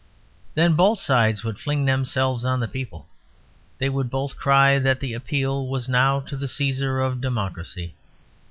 Then 0.55 0.73
both 0.73 0.97
sides 0.97 1.43
would 1.43 1.59
fling 1.59 1.85
themselves 1.85 2.43
on 2.43 2.59
the 2.59 2.67
people, 2.67 3.05
they 3.77 3.87
would 3.87 4.09
both 4.09 4.35
cry 4.35 4.79
that 4.79 4.99
the 4.99 5.13
appeal 5.13 5.67
was 5.67 5.87
now 5.87 6.19
to 6.21 6.35
the 6.35 6.47
Caesar 6.47 6.99
of 7.01 7.21
Democracy. 7.21 7.93